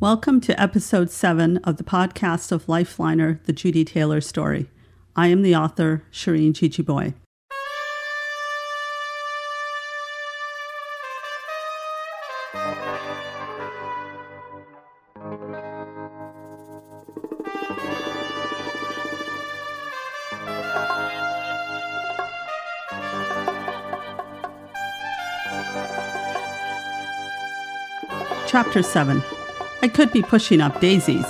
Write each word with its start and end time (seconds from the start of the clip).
Welcome 0.00 0.40
to 0.42 0.62
episode 0.62 1.10
7 1.10 1.56
of 1.64 1.76
the 1.76 1.82
podcast 1.82 2.52
of 2.52 2.66
Lifeliner, 2.66 3.42
the 3.46 3.52
Judy 3.52 3.84
Taylor 3.84 4.20
story. 4.20 4.70
I 5.16 5.26
am 5.26 5.42
the 5.42 5.56
author, 5.56 6.04
Shireen 6.12 6.52
Jeejeebhoy. 6.52 7.14
Chapter 28.46 28.84
7 28.84 29.24
I 29.80 29.88
could 29.88 30.12
be 30.12 30.22
pushing 30.22 30.60
up 30.60 30.80
daisies. 30.80 31.26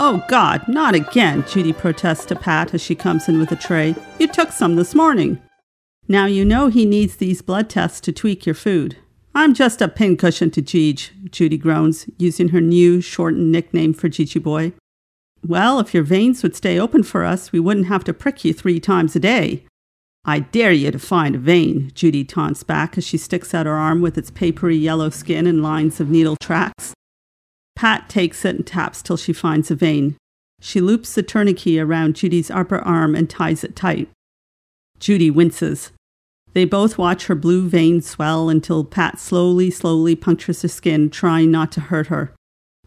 Oh, 0.00 0.24
God, 0.28 0.66
not 0.68 0.94
again, 0.94 1.44
Judy 1.48 1.72
protests 1.72 2.24
to 2.26 2.36
Pat 2.36 2.72
as 2.72 2.80
she 2.80 2.94
comes 2.94 3.28
in 3.28 3.38
with 3.38 3.52
a 3.52 3.56
tray. 3.56 3.94
You 4.18 4.28
took 4.28 4.52
some 4.52 4.76
this 4.76 4.94
morning. 4.94 5.40
Now 6.06 6.26
you 6.26 6.44
know 6.44 6.68
he 6.68 6.86
needs 6.86 7.16
these 7.16 7.42
blood 7.42 7.68
tests 7.68 8.00
to 8.02 8.12
tweak 8.12 8.46
your 8.46 8.54
food. 8.54 8.96
I'm 9.34 9.52
just 9.54 9.82
a 9.82 9.88
pincushion 9.88 10.50
to 10.52 10.62
Jeej, 10.62 11.30
Judy 11.30 11.58
groans, 11.58 12.06
using 12.16 12.48
her 12.48 12.60
new 12.60 13.00
shortened 13.00 13.52
nickname 13.52 13.92
for 13.92 14.08
Jeejeebhoy. 14.08 14.72
Well, 15.46 15.78
if 15.78 15.92
your 15.92 16.02
veins 16.02 16.42
would 16.42 16.56
stay 16.56 16.78
open 16.78 17.02
for 17.02 17.24
us, 17.24 17.52
we 17.52 17.60
wouldn't 17.60 17.86
have 17.86 18.04
to 18.04 18.14
prick 18.14 18.44
you 18.44 18.54
three 18.54 18.80
times 18.80 19.14
a 19.14 19.20
day. 19.20 19.64
I 20.24 20.40
dare 20.40 20.72
you 20.72 20.90
to 20.90 20.98
find 20.98 21.34
a 21.34 21.38
vein, 21.38 21.92
Judy 21.94 22.24
taunts 22.24 22.62
back 22.62 22.98
as 22.98 23.04
she 23.04 23.18
sticks 23.18 23.54
out 23.54 23.66
her 23.66 23.76
arm 23.76 24.00
with 24.00 24.18
its 24.18 24.30
papery 24.30 24.76
yellow 24.76 25.10
skin 25.10 25.46
and 25.46 25.62
lines 25.62 26.00
of 26.00 26.08
needle 26.08 26.36
tracks. 26.40 26.94
Pat 27.78 28.08
takes 28.08 28.44
it 28.44 28.56
and 28.56 28.66
taps 28.66 29.02
till 29.02 29.16
she 29.16 29.32
finds 29.32 29.70
a 29.70 29.76
vein. 29.76 30.16
She 30.60 30.80
loops 30.80 31.14
the 31.14 31.22
tourniquet 31.22 31.78
around 31.78 32.16
Judy's 32.16 32.50
upper 32.50 32.78
arm 32.78 33.14
and 33.14 33.30
ties 33.30 33.62
it 33.62 33.76
tight. 33.76 34.08
Judy 34.98 35.30
winces. 35.30 35.92
They 36.54 36.64
both 36.64 36.98
watch 36.98 37.26
her 37.26 37.36
blue 37.36 37.68
vein 37.68 38.00
swell 38.00 38.48
until 38.48 38.82
Pat 38.82 39.20
slowly, 39.20 39.70
slowly 39.70 40.16
punctures 40.16 40.62
her 40.62 40.68
skin, 40.68 41.08
trying 41.08 41.52
not 41.52 41.70
to 41.70 41.80
hurt 41.80 42.08
her. 42.08 42.34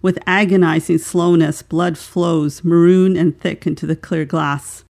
With 0.01 0.19
agonizing 0.27 0.97
slowness, 0.97 1.61
blood 1.61 1.97
flows, 1.97 2.61
maroon 2.61 3.15
and 3.15 3.39
thick, 3.39 3.65
into 3.65 3.87
the 3.87 3.95
clear 3.95 4.25
glass. 4.25 4.83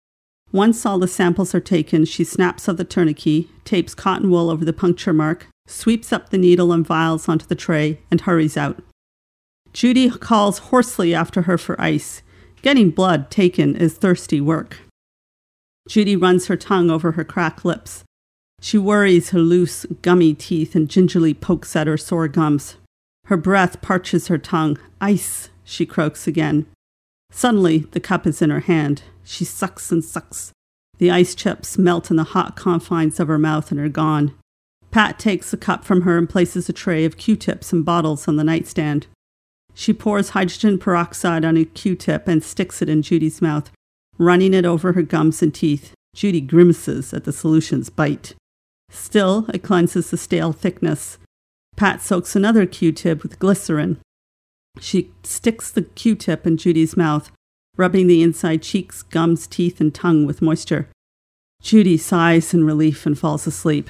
Once 0.51 0.83
all 0.83 0.97
the 0.97 1.07
samples 1.07 1.53
are 1.53 1.59
taken, 1.59 2.05
she 2.05 2.23
snaps 2.23 2.67
off 2.67 2.77
the 2.77 2.83
tourniquet, 2.83 3.45
tapes 3.65 3.93
cotton 3.93 4.31
wool 4.31 4.49
over 4.49 4.65
the 4.65 4.73
puncture 4.73 5.13
mark, 5.13 5.45
sweeps 5.67 6.11
up 6.11 6.29
the 6.29 6.39
needle 6.39 6.73
and 6.73 6.87
vials 6.87 7.29
onto 7.29 7.45
the 7.45 7.53
tray, 7.53 7.99
and 8.09 8.21
hurries 8.21 8.57
out. 8.57 8.81
Judy 9.73 10.09
calls 10.09 10.59
hoarsely 10.59 11.13
after 11.13 11.43
her 11.43 11.57
for 11.57 11.79
ice. 11.79 12.21
Getting 12.61 12.91
blood 12.91 13.31
taken 13.31 13.75
is 13.75 13.93
thirsty 13.93 14.41
work. 14.41 14.79
Judy 15.87 16.15
runs 16.15 16.47
her 16.47 16.57
tongue 16.57 16.89
over 16.89 17.13
her 17.13 17.23
cracked 17.23 17.65
lips. 17.65 18.03
She 18.61 18.77
worries 18.77 19.31
her 19.31 19.39
loose, 19.39 19.85
gummy 20.01 20.35
teeth 20.35 20.75
and 20.75 20.89
gingerly 20.89 21.33
pokes 21.33 21.75
at 21.75 21.87
her 21.87 21.97
sore 21.97 22.27
gums. 22.27 22.75
Her 23.25 23.37
breath 23.37 23.81
parches 23.81 24.27
her 24.27 24.37
tongue. 24.37 24.77
Ice, 24.99 25.49
she 25.63 25.85
croaks 25.85 26.27
again. 26.27 26.67
Suddenly, 27.31 27.79
the 27.91 27.99
cup 27.99 28.27
is 28.27 28.41
in 28.41 28.49
her 28.49 28.59
hand. 28.59 29.03
She 29.23 29.45
sucks 29.45 29.91
and 29.91 30.03
sucks. 30.03 30.51
The 30.97 31.09
ice 31.09 31.33
chips 31.33 31.77
melt 31.77 32.11
in 32.11 32.17
the 32.17 32.25
hot 32.25 32.55
confines 32.55 33.19
of 33.19 33.27
her 33.27 33.39
mouth 33.39 33.71
and 33.71 33.79
are 33.79 33.89
gone. 33.89 34.35
Pat 34.91 35.17
takes 35.17 35.49
the 35.49 35.57
cup 35.57 35.85
from 35.85 36.01
her 36.01 36.17
and 36.17 36.29
places 36.29 36.69
a 36.69 36.73
tray 36.73 37.05
of 37.05 37.17
Q 37.17 37.35
tips 37.35 37.73
and 37.73 37.83
bottles 37.83 38.27
on 38.27 38.35
the 38.35 38.43
nightstand. 38.43 39.07
She 39.73 39.93
pours 39.93 40.29
hydrogen 40.29 40.77
peroxide 40.77 41.45
on 41.45 41.57
a 41.57 41.65
Q 41.65 41.95
tip 41.95 42.27
and 42.27 42.43
sticks 42.43 42.81
it 42.81 42.89
in 42.89 43.01
Judy's 43.01 43.41
mouth, 43.41 43.71
running 44.17 44.53
it 44.53 44.65
over 44.65 44.93
her 44.93 45.01
gums 45.01 45.41
and 45.41 45.53
teeth. 45.53 45.93
Judy 46.13 46.41
grimaces 46.41 47.13
at 47.13 47.23
the 47.23 47.31
solution's 47.31 47.89
bite. 47.89 48.35
Still, 48.89 49.45
it 49.53 49.63
cleanses 49.63 50.11
the 50.11 50.17
stale 50.17 50.51
thickness. 50.51 51.17
Pat 51.77 52.01
soaks 52.01 52.35
another 52.35 52.65
Q 52.65 52.91
tip 52.91 53.23
with 53.23 53.39
glycerin. 53.39 53.97
She 54.79 55.11
sticks 55.23 55.71
the 55.71 55.83
Q 55.83 56.15
tip 56.15 56.45
in 56.45 56.57
Judy's 56.57 56.97
mouth, 56.97 57.31
rubbing 57.77 58.07
the 58.07 58.21
inside 58.21 58.61
cheeks, 58.61 59.03
gums, 59.03 59.47
teeth, 59.47 59.79
and 59.79 59.95
tongue 59.95 60.25
with 60.25 60.41
moisture. 60.41 60.89
Judy 61.61 61.97
sighs 61.97 62.53
in 62.53 62.65
relief 62.65 63.05
and 63.05 63.17
falls 63.17 63.47
asleep. 63.47 63.89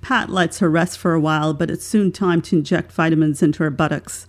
Pat 0.00 0.30
lets 0.30 0.60
her 0.60 0.70
rest 0.70 0.98
for 0.98 1.12
a 1.12 1.20
while, 1.20 1.52
but 1.52 1.70
it's 1.70 1.86
soon 1.86 2.12
time 2.12 2.40
to 2.42 2.56
inject 2.56 2.92
vitamins 2.92 3.42
into 3.42 3.62
her 3.62 3.70
buttocks. 3.70 4.26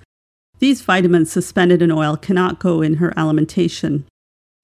These 0.59 0.81
vitamins 0.81 1.31
suspended 1.31 1.81
in 1.81 1.91
oil 1.91 2.18
cannot 2.18 2.59
go 2.59 2.81
in 2.81 2.95
her 2.95 3.13
alimentation. 3.18 4.06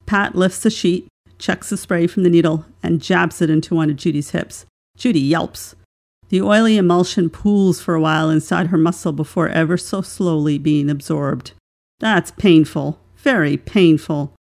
Pat 0.06 0.36
lifts 0.36 0.60
the 0.60 0.70
sheet, 0.70 1.08
checks 1.38 1.70
the 1.70 1.78
spray 1.78 2.08
from 2.08 2.24
the 2.24 2.30
needle, 2.30 2.66
and 2.82 3.02
jabs 3.02 3.42
it 3.42 3.50
into 3.50 3.76
one 3.76 3.90
of 3.90 3.98
Judy's 3.98 4.32
hips. 4.32 4.66
Judy 4.98 5.20
yelps. 5.20 5.76
The 6.30 6.42
oily 6.42 6.78
emulsion 6.78 7.30
pools 7.30 7.80
for 7.80 7.94
a 7.94 8.02
while 8.02 8.30
inside 8.30 8.68
her 8.68 8.78
muscle 8.78 9.12
before 9.12 9.50
ever 9.50 9.78
so 9.78 10.02
slowly 10.02 10.58
being 10.58 10.90
absorbed. 10.90 11.52
That's 12.00 12.32
painful, 12.32 13.00
very 13.18 13.58
painful. 13.58 14.34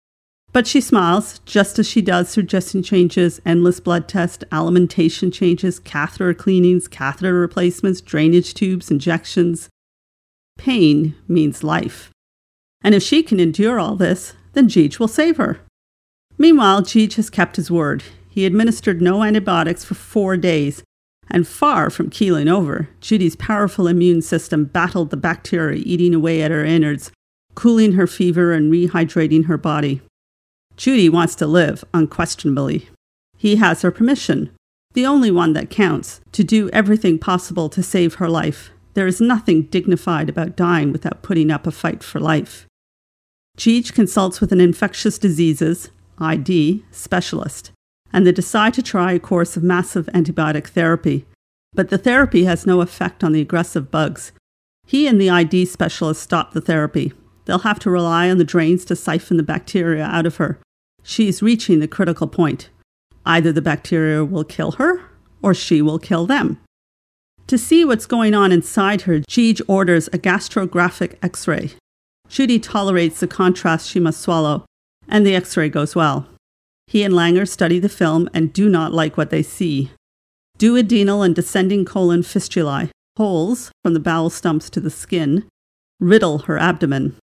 But 0.53 0.67
she 0.67 0.81
smiles, 0.81 1.41
just 1.41 1.79
as 1.79 1.89
she 1.89 2.01
does 2.03 2.35
dressing 2.35 2.83
changes, 2.83 3.41
endless 3.47 3.81
blood 3.81 4.09
tests, 4.09 4.45
alimentation 4.51 5.31
changes, 5.31 5.79
catheter 5.79 6.35
cleanings, 6.35 6.89
catheter 6.89 7.35
replacements, 7.35 8.01
drainage 8.01 8.55
tubes, 8.55 8.91
injections. 8.91 9.69
Pain 10.61 11.15
means 11.27 11.65
life. 11.65 12.11
And 12.85 12.95
if 12.95 13.03
she 13.03 13.23
can 13.23 13.41
endure 13.41 13.81
all 13.81 13.97
this, 13.97 14.35
then 14.53 14.69
Jeej 14.69 14.99
will 14.99 15.09
save 15.09 15.39
her. 15.39 15.61
Meanwhile, 16.37 16.83
Jeej 16.83 17.15
has 17.15 17.31
kept 17.31 17.57
his 17.57 17.71
word. 17.71 18.03
He 18.29 18.45
administered 18.45 19.01
no 19.01 19.23
antibiotics 19.23 19.85
for 19.85 19.95
four 19.95 20.37
days, 20.37 20.83
and 21.31 21.49
far 21.49 21.89
from 21.89 22.11
keeling 22.11 22.47
over, 22.47 22.91
Judy's 23.01 23.37
powerful 23.37 23.87
immune 23.87 24.21
system 24.21 24.67
battled 24.67 25.09
the 25.09 25.17
bacteria 25.17 25.83
eating 25.83 26.13
away 26.15 26.43
at 26.43 26.51
her 26.51 26.63
innards, 26.63 27.11
cooling 27.55 27.93
her 27.93 28.07
fever 28.07 28.53
and 28.53 28.71
rehydrating 28.71 29.47
her 29.47 29.57
body. 29.57 30.03
Judy 30.77 31.09
wants 31.09 31.35
to 31.37 31.47
live, 31.47 31.85
unquestionably. 31.95 32.91
He 33.39 33.57
has 33.57 33.81
her 33.81 33.91
permission, 33.91 34.51
the 34.93 35.07
only 35.07 35.31
one 35.31 35.55
that 35.55 35.71
counts, 35.71 36.21
to 36.33 36.45
do 36.45 36.69
everything 36.69 37.19
possible 37.19 37.71
to 37.71 37.83
save 37.83 38.17
her 38.17 38.29
life. 38.29 38.71
There 38.95 39.07
is 39.07 39.21
nothing 39.21 39.63
dignified 39.63 40.29
about 40.29 40.57
dying 40.57 40.93
without 40.93 41.23
putting 41.23 41.51
up 41.51 41.67
a 41.67 41.71
fight 41.71 42.03
for 42.03 42.21
life. 42.21 42.67
Jeej 43.57 43.93
consults 43.93 44.41
with 44.41 44.53
an 44.53 44.61
infectious 44.61 45.19
diseases 45.19 45.91
ID 46.19 46.85
specialist, 46.91 47.73
and 48.13 48.27
they 48.27 48.33
decide 48.33 48.75
to 48.75 48.83
try 48.83 49.13
a 49.13 49.19
course 49.19 49.57
of 49.57 49.63
massive 49.63 50.07
antibiotic 50.07 50.69
therapy. 50.69 51.25
But 51.73 51.89
the 51.89 51.99
therapy 51.99 52.45
has 52.45 52.67
no 52.67 52.81
effect 52.81 53.25
on 53.25 53.33
the 53.33 53.41
aggressive 53.41 53.91
bugs. 53.91 54.33
He 54.87 55.07
and 55.07 55.21
the 55.21 55.31
ID 55.31 55.65
specialist 55.67 56.23
stop 56.23 56.53
the 56.53 56.61
therapy. 56.61 57.13
They'll 57.45 57.61
have 57.61 57.79
to 57.81 57.91
rely 57.91 58.29
on 58.29 58.39
the 58.39 58.45
drains 58.45 58.85
to 58.87 58.97
siphon 58.97 59.37
the 59.37 59.43
bacteria 59.43 60.05
out 60.05 60.27
of 60.27 60.37
her. 60.37 60.59
She's 61.03 61.43
reaching 61.43 61.81
the 61.81 61.89
critical 61.89 62.27
point. 62.27 62.69
Either 63.25 63.53
the 63.53 63.63
bacteria 63.63 64.25
will 64.25 64.45
kill 64.45 64.73
her, 64.73 65.01
or 65.43 65.55
she 65.55 65.81
will 65.81 65.99
kill 65.99 66.27
them. 66.27 66.59
To 67.51 67.59
see 67.59 67.85
what's 67.85 68.07
going 68.07 68.33
on 68.33 68.53
inside 68.53 69.03
her, 69.03 69.19
Jeej 69.29 69.61
orders 69.67 70.07
a 70.13 70.19
gastrographic 70.19 71.17
x 71.21 71.49
ray. 71.49 71.73
Judy 72.29 72.61
tolerates 72.61 73.19
the 73.19 73.27
contrast 73.27 73.91
she 73.91 73.99
must 73.99 74.21
swallow, 74.21 74.65
and 75.09 75.27
the 75.27 75.35
x 75.35 75.57
ray 75.57 75.69
goes 75.69 75.97
well. 75.97 76.29
He 76.87 77.03
and 77.03 77.13
Langer 77.13 77.49
study 77.49 77.81
the 77.81 77.89
film 77.89 78.31
and 78.33 78.53
do 78.53 78.69
not 78.69 78.93
like 78.93 79.17
what 79.17 79.31
they 79.31 79.43
see. 79.43 79.91
Duodenal 80.61 81.27
and 81.27 81.35
descending 81.35 81.85
colon 81.85 82.23
fistulae, 82.23 82.91
holes 83.17 83.73
from 83.83 83.95
the 83.95 83.99
bowel 83.99 84.31
stumps 84.31 84.71
to 84.71 84.79
the 84.79 84.89
skin, 84.89 85.45
riddle 85.99 86.47
her 86.47 86.57
abdomen. 86.57 87.17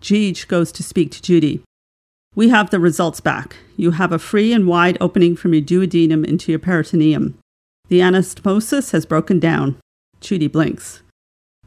Jeej 0.00 0.46
goes 0.46 0.70
to 0.70 0.84
speak 0.84 1.10
to 1.10 1.20
Judy. 1.20 1.60
We 2.36 2.50
have 2.50 2.70
the 2.70 2.78
results 2.78 3.18
back. 3.18 3.56
You 3.76 3.90
have 3.90 4.12
a 4.12 4.20
free 4.20 4.52
and 4.52 4.68
wide 4.68 4.96
opening 5.00 5.34
from 5.34 5.52
your 5.52 5.62
duodenum 5.64 6.24
into 6.24 6.52
your 6.52 6.60
peritoneum. 6.60 7.36
The 7.88 8.00
anastomosis 8.00 8.92
has 8.92 9.06
broken 9.06 9.38
down. 9.38 9.78
Judy 10.20 10.48
blinks. 10.48 11.02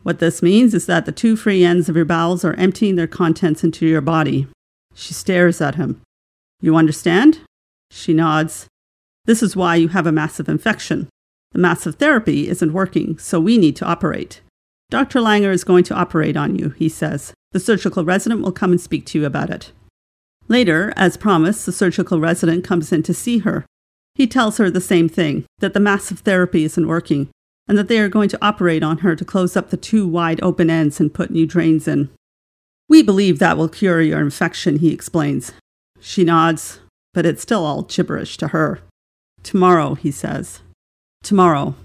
What 0.03 0.19
this 0.19 0.41
means 0.41 0.73
is 0.73 0.85
that 0.85 1.05
the 1.05 1.11
two 1.11 1.35
free 1.35 1.63
ends 1.63 1.89
of 1.89 1.95
your 1.95 2.05
bowels 2.05 2.45
are 2.45 2.53
emptying 2.53 2.95
their 2.95 3.07
contents 3.07 3.63
into 3.63 3.85
your 3.85 4.01
body. 4.01 4.47
She 4.93 5.13
stares 5.13 5.61
at 5.61 5.75
him. 5.75 6.01
You 6.61 6.75
understand? 6.75 7.39
She 7.91 8.13
nods. 8.13 8.67
This 9.25 9.41
is 9.41 9.55
why 9.55 9.75
you 9.75 9.89
have 9.89 10.07
a 10.07 10.11
massive 10.11 10.47
infection. 10.47 11.09
The 11.51 11.59
massive 11.59 11.95
therapy 11.95 12.47
isn't 12.47 12.73
working, 12.73 13.17
so 13.17 13.39
we 13.39 13.57
need 13.57 13.75
to 13.77 13.85
operate. 13.85 14.41
Dr. 14.89 15.19
Langer 15.19 15.51
is 15.51 15.63
going 15.63 15.83
to 15.85 15.95
operate 15.95 16.37
on 16.37 16.55
you, 16.55 16.69
he 16.69 16.89
says. 16.89 17.33
The 17.51 17.59
surgical 17.59 18.05
resident 18.05 18.41
will 18.41 18.51
come 18.51 18.71
and 18.71 18.81
speak 18.81 19.05
to 19.07 19.19
you 19.19 19.25
about 19.25 19.49
it. 19.49 19.71
Later, 20.47 20.93
as 20.95 21.17
promised, 21.17 21.65
the 21.65 21.71
surgical 21.71 22.19
resident 22.19 22.63
comes 22.63 22.91
in 22.91 23.01
to 23.03 23.13
see 23.13 23.39
her. 23.39 23.65
He 24.15 24.25
tells 24.25 24.57
her 24.57 24.71
the 24.71 24.81
same 24.81 25.09
thing 25.09 25.45
that 25.59 25.73
the 25.73 25.79
massive 25.79 26.19
therapy 26.19 26.63
isn't 26.63 26.87
working, 26.87 27.29
and 27.67 27.77
that 27.77 27.89
they 27.89 27.99
are 27.99 28.09
going 28.09 28.29
to 28.29 28.45
operate 28.45 28.81
on 28.81 28.99
her 28.99 29.15
to 29.15 29.25
close 29.25 29.57
up 29.57 29.69
the 29.69 29.77
two 29.77 30.07
wide 30.07 30.41
open 30.41 30.69
ends 30.69 30.99
and 30.99 31.13
put 31.13 31.31
new 31.31 31.45
drains 31.45 31.87
in. 31.87 32.09
We 32.87 33.03
believe 33.03 33.39
that 33.39 33.57
will 33.57 33.67
cure 33.67 34.01
your 34.01 34.21
infection, 34.21 34.79
he 34.79 34.93
explains. 34.93 35.51
She 35.99 36.23
nods, 36.23 36.79
but 37.13 37.25
it's 37.25 37.41
still 37.41 37.65
all 37.65 37.81
gibberish 37.81 38.37
to 38.37 38.49
her. 38.49 38.79
Tomorrow, 39.43 39.95
he 39.95 40.11
says. 40.11 40.61
Tomorrow. 41.23 41.75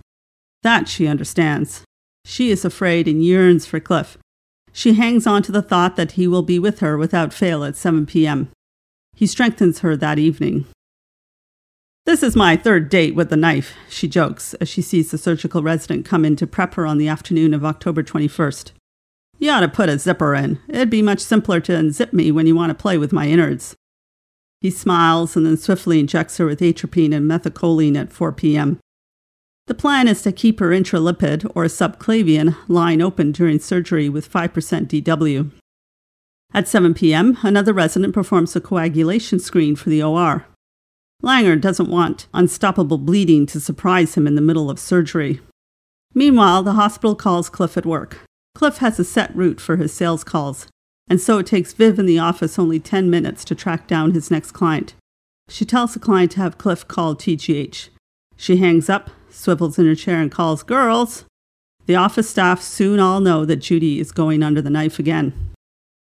That 0.63 0.89
she 0.89 1.09
understands. 1.09 1.83
She 2.25 2.51
is 2.51 2.65
afraid 2.65 3.09
and 3.09 3.25
yearns 3.25 3.67
for 3.67 3.81
Cliff. 3.81 4.19
She 4.73 4.93
hangs 4.93 5.27
on 5.27 5.43
to 5.45 5.53
the 5.53 5.63
thought 5.63 5.97
that 5.97 6.13
he 6.13 6.29
will 6.29 6.43
be 6.43 6.59
with 6.59 6.81
her 6.81 6.97
without 6.97 7.33
fail 7.33 7.65
at 7.65 7.77
7 7.77 8.07
p.m. 8.07 8.51
He 9.15 9.27
strengthens 9.27 9.81
her 9.81 9.97
that 9.97 10.19
evening. 10.19 10.67
This 12.07 12.23
is 12.23 12.35
my 12.35 12.57
third 12.57 12.89
date 12.89 13.15
with 13.15 13.31
the 13.31 13.37
knife, 13.37 13.75
she 13.89 14.09
jokes 14.09 14.55
as 14.55 14.69
she 14.69 14.83
sees 14.83 15.11
the 15.11 15.19
surgical 15.19 15.63
resident 15.63 16.07
come 16.07 16.25
in 16.25 16.35
to 16.37 16.47
prep 16.47 16.75
her 16.75 16.87
on 16.87 16.99
the 16.99 17.09
afternoon 17.09 17.53
of 17.53 17.65
October 17.65 18.03
21st. 18.03 18.73
You 19.39 19.51
ought 19.51 19.61
to 19.61 19.69
put 19.69 19.89
a 19.89 19.99
zipper 19.99 20.35
in. 20.35 20.59
It'd 20.69 20.91
be 20.91 21.03
much 21.03 21.21
simpler 21.21 21.61
to 21.61 21.73
unzip 21.73 22.13
me 22.13 22.31
when 22.31 22.47
you 22.47 22.55
want 22.55 22.71
to 22.71 22.75
play 22.75 22.99
with 22.99 23.13
my 23.13 23.27
innards. 23.27 23.75
He 24.61 24.71
smiles 24.71 25.37
and 25.37 25.47
then 25.47 25.57
swiftly 25.57 26.01
injects 26.01 26.37
her 26.37 26.47
with 26.47 26.61
atropine 26.61 27.15
and 27.15 27.31
methacholine 27.31 27.97
at 27.97 28.13
4 28.13 28.33
p.m. 28.33 28.79
The 29.67 29.75
plan 29.75 30.09
is 30.09 30.21
to 30.23 30.33
keep 30.33 30.59
her 30.61 30.71
intralipid 30.71 31.51
or 31.55 31.65
subclavian 31.65 32.57
line 32.69 33.01
open 33.01 33.33
during 33.33 33.61
surgery 33.61 34.09
with 34.09 34.31
5% 34.31 34.51
DW. 34.89 35.51
At 36.53 36.67
7 36.67 36.93
p.m., 36.95 37.39
another 37.43 37.73
resident 37.73 38.13
performs 38.13 38.57
a 38.57 38.61
coagulation 38.61 39.39
screen 39.39 39.77
for 39.77 39.89
the 39.89 40.03
OR. 40.03 40.47
Langer 41.23 41.61
doesn't 41.61 41.91
want 41.91 42.27
unstoppable 42.33 42.99
bleeding 42.99 43.47
to 43.47 43.61
surprise 43.61 44.15
him 44.15 44.27
in 44.27 44.35
the 44.35 44.41
middle 44.41 44.71
of 44.71 44.79
surgery. 44.79 45.41
Meanwhile, 46.15 46.63
the 46.63 46.73
hospital 46.73 47.15
calls 47.15 47.51
Cliff 47.51 47.77
at 47.77 47.87
work. 47.87 48.19
Cliff 48.55 48.79
has 48.79 48.99
a 48.99 49.05
set 49.05 49.35
route 49.37 49.61
for 49.61 49.77
his 49.77 49.93
sales 49.93 50.25
calls, 50.25 50.67
and 51.09 51.21
so 51.21 51.39
it 51.39 51.47
takes 51.47 51.73
Viv 51.73 51.99
in 51.99 52.07
the 52.07 52.19
office 52.19 52.59
only 52.59 52.81
10 52.81 53.11
minutes 53.11 53.45
to 53.45 53.55
track 53.55 53.87
down 53.87 54.13
his 54.13 54.31
next 54.31 54.53
client. 54.53 54.95
She 55.49 55.65
tells 55.65 55.95
the 55.95 56.01
client 56.01 56.33
to 56.33 56.41
have 56.41 56.59
Cliff 56.59 56.87
call 56.87 57.15
TGH. 57.15 57.89
She 58.37 58.57
hangs 58.57 58.89
up, 58.89 59.11
swivels 59.29 59.79
in 59.79 59.87
her 59.87 59.95
chair, 59.95 60.21
and 60.21 60.31
calls, 60.31 60.63
Girls! 60.63 61.25
The 61.87 61.97
office 61.97 62.31
staff 62.31 62.63
soon 62.63 63.01
all 63.01 63.21
know 63.21 63.45
that 63.45 63.57
Judy 63.57 64.01
is 64.01 64.13
going 64.13 64.43
under 64.43 64.63
the 64.63 64.71
knife 64.71 64.99
again. 64.99 65.33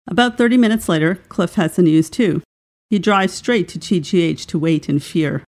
About 0.08 0.38
30 0.38 0.58
minutes 0.58 0.88
later, 0.88 1.16
Cliff 1.30 1.56
has 1.56 1.76
the 1.76 1.82
news 1.82 2.10
too. 2.10 2.42
He 2.94 3.00
drives 3.00 3.34
straight 3.34 3.68
to 3.69 3.80
TGH 3.80 4.45
to 4.45 4.60
wait 4.60 4.88
in 4.88 5.00
fear. 5.00 5.44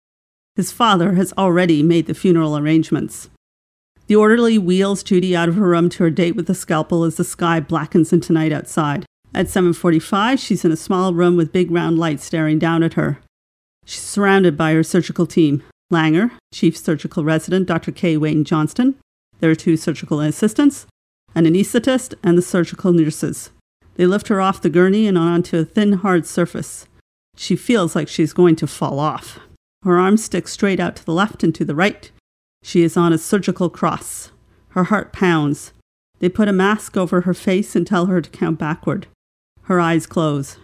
His 0.54 0.70
father 0.70 1.14
has 1.14 1.32
already 1.32 1.82
made 1.82 2.06
the 2.06 2.14
funeral 2.14 2.56
arrangements. 2.56 3.30
The 4.06 4.14
orderly 4.14 4.58
wheels 4.58 5.02
Judy 5.02 5.34
out 5.34 5.48
of 5.48 5.56
her 5.56 5.66
room 5.66 5.88
to 5.88 6.04
her 6.04 6.10
date 6.10 6.36
with 6.36 6.46
the 6.46 6.54
scalpel 6.54 7.02
as 7.02 7.16
the 7.16 7.24
sky 7.24 7.58
blackens 7.58 8.12
into 8.12 8.32
night 8.32 8.52
outside. 8.52 9.06
At 9.34 9.48
7:45, 9.48 10.38
she's 10.38 10.64
in 10.64 10.70
a 10.70 10.76
small 10.76 11.14
room 11.14 11.34
with 11.34 11.50
big 11.50 11.72
round 11.72 11.98
lights 11.98 12.22
staring 12.22 12.60
down 12.60 12.84
at 12.84 12.94
her. 12.94 13.18
She's 13.86 14.02
surrounded 14.02 14.56
by 14.56 14.74
her 14.74 14.84
surgical 14.84 15.26
team. 15.26 15.64
Langer, 15.92 16.30
chief 16.54 16.76
surgical 16.76 17.24
resident 17.24 17.66
Dr. 17.66 17.90
K. 17.90 18.16
Wayne 18.16 18.44
Johnston. 18.44 18.94
There 19.40 19.50
are 19.50 19.56
two 19.56 19.76
surgical 19.76 20.20
assistants, 20.20 20.86
an 21.34 21.46
anesthetist, 21.46 22.14
and 22.22 22.38
the 22.38 22.42
surgical 22.42 22.92
nurses. 22.92 23.50
They 23.96 24.06
lift 24.06 24.28
her 24.28 24.40
off 24.40 24.62
the 24.62 24.70
gurney 24.70 25.08
and 25.08 25.18
onto 25.18 25.58
a 25.58 25.64
thin, 25.64 25.94
hard 25.94 26.24
surface. 26.24 26.86
She 27.36 27.56
feels 27.56 27.96
like 27.96 28.08
she's 28.08 28.32
going 28.32 28.56
to 28.56 28.66
fall 28.66 28.98
off. 28.98 29.38
Her 29.82 29.98
arms 29.98 30.24
stick 30.24 30.46
straight 30.46 30.78
out 30.78 30.96
to 30.96 31.04
the 31.04 31.12
left 31.12 31.42
and 31.42 31.54
to 31.54 31.64
the 31.64 31.74
right. 31.74 32.10
She 32.62 32.82
is 32.82 32.96
on 32.96 33.12
a 33.12 33.18
surgical 33.18 33.68
cross. 33.68 34.30
Her 34.68 34.84
heart 34.84 35.12
pounds. 35.12 35.72
They 36.20 36.28
put 36.28 36.48
a 36.48 36.52
mask 36.52 36.96
over 36.96 37.22
her 37.22 37.34
face 37.34 37.74
and 37.74 37.86
tell 37.86 38.06
her 38.06 38.20
to 38.20 38.30
count 38.30 38.58
backward. 38.58 39.08
Her 39.62 39.80
eyes 39.80 40.06
close. 40.06 40.56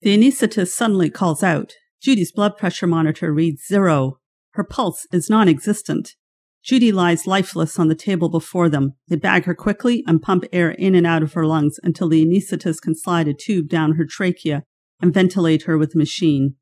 The 0.00 0.16
anesthetist 0.16 0.68
suddenly 0.68 1.10
calls 1.10 1.42
out. 1.42 1.74
Judy's 2.00 2.32
blood 2.32 2.56
pressure 2.56 2.86
monitor 2.86 3.32
reads 3.32 3.66
zero. 3.66 4.18
Her 4.52 4.64
pulse 4.64 5.06
is 5.12 5.28
non 5.28 5.48
existent. 5.48 6.14
Judy 6.62 6.92
lies 6.92 7.26
lifeless 7.26 7.78
on 7.78 7.88
the 7.88 7.94
table 7.94 8.28
before 8.28 8.68
them. 8.68 8.94
They 9.08 9.16
bag 9.16 9.44
her 9.44 9.54
quickly 9.54 10.02
and 10.06 10.22
pump 10.22 10.44
air 10.52 10.70
in 10.70 10.94
and 10.94 11.06
out 11.06 11.22
of 11.22 11.34
her 11.34 11.46
lungs 11.46 11.78
until 11.82 12.08
the 12.08 12.24
anesthetist 12.24 12.82
can 12.82 12.94
slide 12.94 13.28
a 13.28 13.34
tube 13.34 13.68
down 13.68 13.92
her 13.92 14.04
trachea 14.04 14.64
and 15.00 15.12
ventilate 15.12 15.62
her 15.62 15.76
with 15.76 15.94
a 15.94 15.98
machine. 15.98 16.56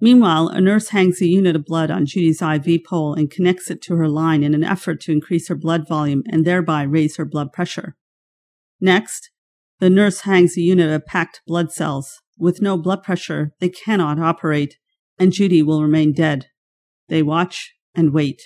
Meanwhile, 0.00 0.48
a 0.48 0.60
nurse 0.60 0.90
hangs 0.90 1.22
a 1.22 1.26
unit 1.26 1.56
of 1.56 1.64
blood 1.64 1.90
on 1.90 2.04
Judy's 2.06 2.42
IV 2.42 2.84
pole 2.84 3.14
and 3.14 3.30
connects 3.30 3.70
it 3.70 3.80
to 3.82 3.96
her 3.96 4.08
line 4.08 4.42
in 4.42 4.54
an 4.54 4.64
effort 4.64 5.00
to 5.02 5.12
increase 5.12 5.48
her 5.48 5.54
blood 5.54 5.88
volume 5.88 6.22
and 6.30 6.44
thereby 6.44 6.82
raise 6.82 7.16
her 7.16 7.24
blood 7.24 7.52
pressure. 7.52 7.96
Next, 8.80 9.30
the 9.78 9.88
nurse 9.88 10.20
hangs 10.20 10.56
a 10.56 10.60
unit 10.60 10.90
of 10.90 11.06
packed 11.06 11.40
blood 11.46 11.72
cells. 11.72 12.20
With 12.38 12.60
no 12.60 12.76
blood 12.76 13.02
pressure, 13.02 13.52
they 13.60 13.70
cannot 13.70 14.18
operate, 14.18 14.76
and 15.18 15.32
Judy 15.32 15.62
will 15.62 15.82
remain 15.82 16.12
dead. 16.12 16.46
They 17.08 17.22
watch 17.22 17.74
and 17.94 18.12
wait. 18.12 18.42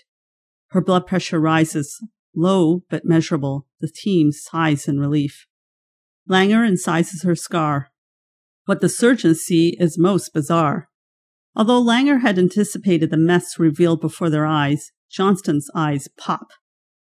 Her 0.68 0.80
blood 0.80 1.06
pressure 1.06 1.40
rises, 1.40 2.00
low 2.34 2.84
but 2.88 3.04
measurable. 3.04 3.66
The 3.80 3.90
team 3.92 4.30
sighs 4.30 4.86
in 4.86 5.00
relief. 5.00 5.46
Langer 6.28 6.68
incises 6.68 7.24
her 7.24 7.34
scar. 7.34 7.89
What 8.70 8.80
the 8.80 8.88
surgeons 8.88 9.40
see 9.40 9.76
is 9.80 9.98
most 9.98 10.32
bizarre. 10.32 10.88
Although 11.56 11.82
Langer 11.82 12.20
had 12.20 12.38
anticipated 12.38 13.10
the 13.10 13.16
mess 13.16 13.58
revealed 13.58 14.00
before 14.00 14.30
their 14.30 14.46
eyes, 14.46 14.92
Johnston's 15.10 15.68
eyes 15.74 16.06
pop. 16.16 16.52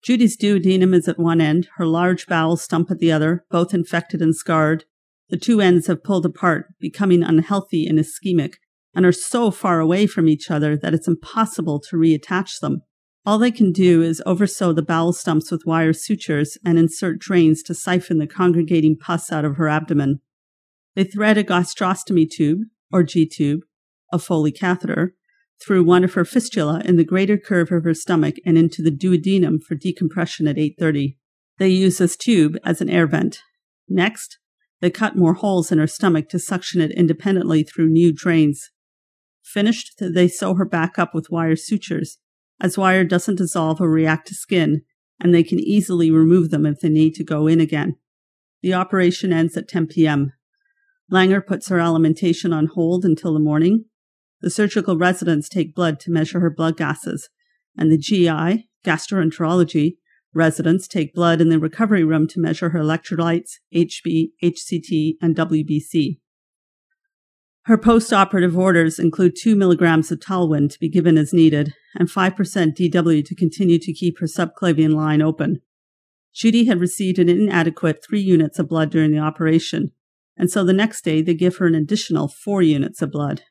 Judy's 0.02 0.36
duodenum 0.36 0.92
is 0.92 1.08
at 1.08 1.18
one 1.18 1.40
end, 1.40 1.68
her 1.76 1.86
large 1.86 2.26
bowel 2.26 2.58
stump 2.58 2.90
at 2.90 2.98
the 2.98 3.10
other, 3.10 3.46
both 3.50 3.72
infected 3.72 4.20
and 4.20 4.36
scarred. 4.36 4.84
The 5.30 5.38
two 5.38 5.62
ends 5.62 5.86
have 5.86 6.04
pulled 6.04 6.26
apart, 6.26 6.74
becoming 6.78 7.22
unhealthy 7.22 7.86
and 7.86 7.98
ischemic, 7.98 8.56
and 8.94 9.06
are 9.06 9.10
so 9.10 9.50
far 9.50 9.80
away 9.80 10.06
from 10.06 10.28
each 10.28 10.50
other 10.50 10.76
that 10.76 10.92
it's 10.92 11.08
impossible 11.08 11.80
to 11.88 11.96
reattach 11.96 12.60
them. 12.60 12.82
All 13.24 13.38
they 13.38 13.50
can 13.50 13.72
do 13.72 14.02
is 14.02 14.22
oversew 14.26 14.74
the 14.74 14.82
bowel 14.82 15.14
stumps 15.14 15.50
with 15.50 15.64
wire 15.64 15.94
sutures 15.94 16.58
and 16.66 16.78
insert 16.78 17.18
drains 17.18 17.62
to 17.62 17.74
siphon 17.74 18.18
the 18.18 18.26
congregating 18.26 18.94
pus 18.94 19.32
out 19.32 19.46
of 19.46 19.56
her 19.56 19.70
abdomen. 19.70 20.20
They 20.96 21.04
thread 21.04 21.38
a 21.38 21.44
gastrostomy 21.44 22.28
tube, 22.28 22.62
or 22.90 23.02
G 23.02 23.26
tube, 23.26 23.60
a 24.12 24.18
Foley 24.18 24.50
catheter, 24.50 25.14
through 25.60 25.84
one 25.84 26.04
of 26.04 26.14
her 26.14 26.24
fistula 26.24 26.82
in 26.84 26.96
the 26.96 27.04
greater 27.04 27.36
curve 27.36 27.70
of 27.70 27.84
her 27.84 27.94
stomach 27.94 28.36
and 28.44 28.58
into 28.58 28.82
the 28.82 28.90
duodenum 28.90 29.62
for 29.62 29.74
decompression 29.74 30.48
at 30.48 30.56
8:30. 30.56 31.18
They 31.58 31.68
use 31.68 31.98
this 31.98 32.16
tube 32.16 32.58
as 32.64 32.80
an 32.80 32.88
air 32.88 33.06
vent. 33.06 33.40
Next, 33.88 34.38
they 34.80 34.90
cut 34.90 35.16
more 35.16 35.34
holes 35.34 35.70
in 35.70 35.78
her 35.78 35.86
stomach 35.86 36.28
to 36.30 36.38
suction 36.38 36.80
it 36.80 36.90
independently 36.92 37.62
through 37.62 37.88
new 37.88 38.12
drains. 38.12 38.70
Finished, 39.42 39.94
they 40.00 40.28
sew 40.28 40.54
her 40.54 40.64
back 40.64 40.98
up 40.98 41.14
with 41.14 41.30
wire 41.30 41.56
sutures, 41.56 42.18
as 42.58 42.78
wire 42.78 43.04
doesn't 43.04 43.36
dissolve 43.36 43.80
or 43.80 43.90
react 43.90 44.28
to 44.28 44.34
skin, 44.34 44.82
and 45.20 45.34
they 45.34 45.44
can 45.44 45.58
easily 45.58 46.10
remove 46.10 46.50
them 46.50 46.64
if 46.64 46.80
they 46.80 46.88
need 46.88 47.14
to 47.14 47.24
go 47.24 47.46
in 47.46 47.60
again. 47.60 47.96
The 48.62 48.74
operation 48.74 49.32
ends 49.32 49.56
at 49.56 49.68
10 49.68 49.86
p.m. 49.88 50.32
Langer 51.12 51.44
puts 51.44 51.68
her 51.68 51.78
alimentation 51.78 52.52
on 52.52 52.66
hold 52.66 53.04
until 53.04 53.32
the 53.32 53.40
morning. 53.40 53.84
The 54.40 54.50
surgical 54.50 54.96
residents 54.96 55.48
take 55.48 55.74
blood 55.74 56.00
to 56.00 56.10
measure 56.10 56.40
her 56.40 56.50
blood 56.50 56.76
gases, 56.76 57.28
and 57.76 57.90
the 57.90 57.98
GI, 57.98 58.68
gastroenterology, 58.84 59.96
residents 60.34 60.86
take 60.86 61.14
blood 61.14 61.40
in 61.40 61.48
the 61.48 61.58
recovery 61.58 62.04
room 62.04 62.28
to 62.28 62.40
measure 62.40 62.70
her 62.70 62.80
electrolytes, 62.80 63.52
HB, 63.74 64.30
HCT, 64.42 65.14
and 65.22 65.34
WBC. 65.34 66.18
Her 67.62 67.78
post-operative 67.78 68.56
orders 68.56 68.98
include 68.98 69.34
2 69.40 69.56
milligrams 69.56 70.12
of 70.12 70.20
Talwin 70.20 70.70
to 70.70 70.78
be 70.78 70.88
given 70.88 71.18
as 71.18 71.32
needed 71.32 71.74
and 71.96 72.08
5% 72.08 72.36
DW 72.36 73.24
to 73.24 73.34
continue 73.34 73.78
to 73.78 73.92
keep 73.92 74.20
her 74.20 74.26
subclavian 74.26 74.94
line 74.94 75.20
open. 75.20 75.62
Judy 76.32 76.66
had 76.66 76.80
received 76.80 77.18
an 77.18 77.28
inadequate 77.28 78.04
3 78.06 78.20
units 78.20 78.58
of 78.58 78.68
blood 78.68 78.90
during 78.90 79.10
the 79.10 79.18
operation, 79.18 79.90
and 80.36 80.50
so 80.50 80.64
the 80.64 80.72
next 80.72 81.04
day 81.04 81.22
they 81.22 81.34
give 81.34 81.56
her 81.56 81.66
an 81.66 81.74
additional 81.74 82.28
4 82.28 82.62
units 82.62 83.02
of 83.02 83.10
blood. 83.10 83.42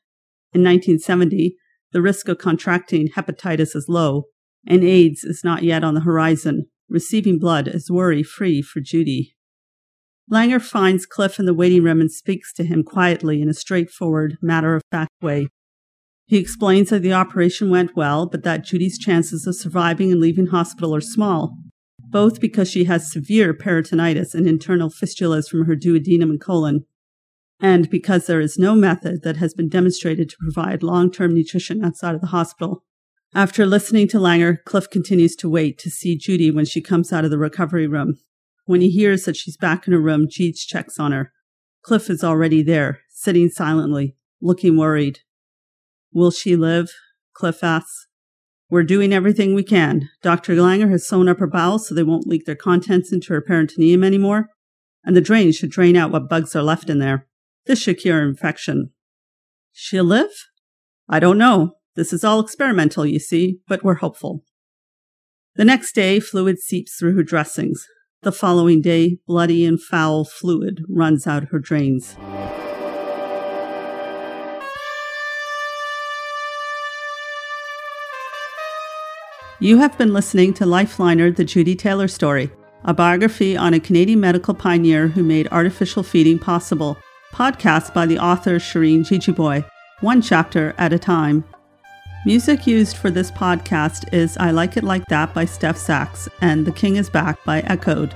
In 0.54 0.64
1970, 0.64 1.56
the 1.92 2.02
risk 2.02 2.28
of 2.28 2.38
contracting 2.38 3.10
hepatitis 3.10 3.76
is 3.76 3.88
low, 3.88 4.26
and 4.68 4.84
AIDS 4.84 5.24
is 5.24 5.42
not 5.44 5.64
yet 5.64 5.84
on 5.84 5.94
the 5.94 6.02
horizon. 6.02 6.66
Receiving 6.90 7.40
blood 7.40 7.68
is 7.68 7.90
worry 7.90 8.24
free 8.24 8.62
for 8.62 8.80
Judy. 8.80 9.36
Langer 10.32 10.62
finds 10.62 11.06
Cliff 11.06 11.40
in 11.40 11.46
the 11.46 11.54
waiting 11.54 11.84
room 11.84 12.02
and 12.02 12.12
speaks 12.12 12.52
to 12.54 12.64
him 12.64 12.84
quietly 12.84 13.42
in 13.42 13.50
a 13.50 13.54
straightforward, 13.54 14.38
matter 14.42 14.76
of 14.76 14.82
fact 14.92 15.12
way. 15.22 15.48
He 16.26 16.38
explains 16.38 16.90
that 16.90 17.04
the 17.04 17.14
operation 17.14 17.70
went 17.70 17.96
well, 17.96 18.26
but 18.26 18.44
that 18.44 18.66
Judy's 18.66 18.98
chances 18.98 19.46
of 19.46 19.56
surviving 19.56 20.12
and 20.12 20.20
leaving 20.20 20.48
hospital 20.48 20.96
are 20.96 21.02
small, 21.02 21.56
both 22.10 22.40
because 22.40 22.70
she 22.70 22.86
has 22.86 23.12
severe 23.12 23.54
peritonitis 23.54 24.34
and 24.34 24.48
internal 24.48 24.90
fistulas 24.90 25.50
from 25.50 25.66
her 25.66 25.76
duodenum 25.76 26.30
and 26.30 26.42
colon, 26.42 26.86
and 27.60 27.90
because 27.90 28.28
there 28.28 28.42
is 28.42 28.58
no 28.58 28.76
method 28.76 29.24
that 29.24 29.38
has 29.38 29.54
been 29.54 29.70
demonstrated 29.70 30.30
to 30.30 30.38
provide 30.40 30.84
long 30.84 31.12
term 31.12 31.34
nutrition 31.34 31.84
outside 31.84 32.16
of 32.16 32.22
the 32.22 32.28
hospital. 32.28 32.84
After 33.34 33.66
listening 33.66 34.08
to 34.10 34.18
Langer, 34.18 34.64
Cliff 34.66 34.90
continues 34.90 35.36
to 35.38 35.50
wait 35.50 35.78
to 35.80 35.90
see 35.90 36.18
Judy 36.18 36.52
when 36.52 36.66
she 36.66 36.82
comes 36.82 37.12
out 37.12 37.26
of 37.26 37.32
the 37.32 37.38
recovery 37.38 37.88
room. 37.88 38.16
When 38.66 38.82
he 38.82 38.90
hears 38.90 39.26
that 39.26 39.36
she's 39.36 39.58
back 39.58 39.88
in 39.88 39.94
her 39.94 40.00
room, 40.00 40.28
Jeej 40.28 40.66
checks 40.66 41.00
on 41.00 41.12
her. 41.12 41.32
Cliff 41.84 42.10
is 42.10 42.24
already 42.24 42.64
there, 42.64 43.02
sitting 43.10 43.50
silently, 43.50 44.16
looking 44.42 44.78
worried. 44.78 45.20
Will 46.14 46.32
she 46.32 46.56
live? 46.56 46.90
Cliff 47.34 47.64
asks. 47.64 48.05
We're 48.70 48.84
doing 48.84 49.14
everything 49.14 49.54
we 49.54 49.64
can. 49.64 50.10
Dr. 50.24 50.56
Langer 50.56 50.90
has 50.90 51.08
sewn 51.08 51.30
up 51.30 51.40
her 51.40 51.48
bowels 51.48 51.88
so 51.88 51.94
they 51.94 52.04
won't 52.04 52.28
leak 52.28 52.46
their 52.46 52.56
contents 52.56 53.14
into 53.14 53.34
her 53.34 53.42
peritoneum 53.42 54.04
anymore, 54.04 54.50
and 55.04 55.16
the 55.16 55.22
drain 55.22 55.52
should 55.52 55.70
drain 55.70 55.96
out 55.96 56.12
what 56.12 56.30
bugs 56.30 56.56
are 56.56 56.64
left 56.64 56.90
in 56.90 57.00
there. 57.00 57.28
This 57.68 57.80
should 57.80 58.00
cure 58.00 58.22
infection. 58.22 58.92
She'll 59.72 60.04
live? 60.04 60.32
I 61.08 61.20
don't 61.20 61.38
know. 61.38 61.74
This 61.96 62.12
is 62.12 62.24
all 62.24 62.40
experimental, 62.40 63.06
you 63.06 63.20
see, 63.20 63.60
but 63.68 63.84
we're 63.84 63.96
hopeful. 63.96 64.44
The 65.56 65.66
next 65.66 65.94
day, 65.94 66.20
fluid 66.20 66.60
seeps 66.60 66.96
through 66.98 67.16
her 67.16 67.24
dressings. 67.24 67.86
The 68.24 68.32
following 68.32 68.82
day, 68.82 69.20
bloody 69.28 69.66
and 69.66 69.82
foul 69.82 70.26
fluid 70.26 70.84
runs 70.90 71.28
out 71.28 71.44
of 71.44 71.50
her 71.50 71.60
drains. 71.60 72.18
You 79.62 79.78
have 79.78 79.98
been 79.98 80.12
listening 80.12 80.54
to 80.56 80.66
Lifeliner, 80.66 81.34
the 81.34 81.46
Judy 81.46 81.78
Taylor 81.78 82.10
story, 82.10 82.52
a 82.84 82.94
biography 82.94 83.56
on 83.56 83.74
a 83.74 83.80
Canadian 83.80 84.20
medical 84.20 84.54
pioneer 84.54 85.08
who 85.08 85.24
made 85.24 85.48
artificial 85.50 86.04
feeding 86.04 86.38
possible. 86.38 86.98
Podcast 87.32 87.94
by 87.94 88.06
the 88.06 88.20
author 88.20 88.60
Shireen 88.60 89.06
Jeejeebhoy, 89.06 89.66
one 90.02 90.22
chapter 90.22 90.76
at 90.78 90.92
a 90.92 91.00
time. 91.00 91.46
Music 92.26 92.68
used 92.68 92.98
for 92.98 93.10
this 93.10 93.32
podcast 93.32 94.14
is 94.14 94.36
I 94.36 94.52
Like 94.52 94.76
It 94.76 94.84
Like 94.84 95.06
That 95.06 95.34
by 95.34 95.46
Steph 95.46 95.78
Sachs 95.78 96.28
and 96.42 96.66
The 96.66 96.74
King 96.74 96.98
is 96.98 97.10
Back 97.10 97.42
by 97.46 97.62
Echoed, 97.62 98.14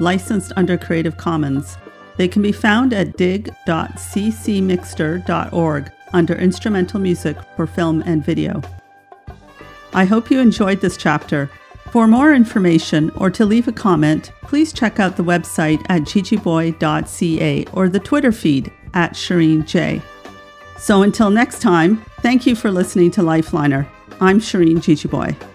licensed 0.00 0.52
under 0.54 0.76
Creative 0.76 1.16
Commons. 1.16 1.78
They 2.18 2.28
can 2.28 2.42
be 2.42 2.52
found 2.52 2.92
at 2.92 3.16
dig.ccmixter.org 3.16 5.92
under 6.12 6.34
instrumental 6.34 7.00
music 7.00 7.38
for 7.56 7.66
film 7.66 8.02
and 8.04 8.22
video. 8.22 8.60
I 9.94 10.04
hope 10.04 10.30
you 10.30 10.40
enjoyed 10.40 10.80
this 10.80 10.96
chapter. 10.96 11.50
For 11.92 12.08
more 12.08 12.34
information 12.34 13.10
or 13.10 13.30
to 13.30 13.46
leave 13.46 13.68
a 13.68 13.72
comment, 13.72 14.32
please 14.42 14.72
check 14.72 14.98
out 14.98 15.16
the 15.16 15.22
website 15.22 15.84
at 15.88 16.02
jeejeebhoy.ca 16.02 17.64
or 17.72 17.88
the 17.88 18.00
Twitter 18.00 18.32
feed 18.32 18.72
at 18.94 19.12
Shireen 19.12 19.64
J. 19.64 20.02
So 20.76 21.02
until 21.02 21.30
next 21.30 21.62
time, 21.62 22.04
thank 22.20 22.46
you 22.46 22.56
for 22.56 22.70
listening 22.70 23.12
to 23.12 23.20
Lifeliner. 23.20 23.86
I'm 24.20 24.40
Shireen 24.40 24.78
Jeejeebhoy. 24.78 25.53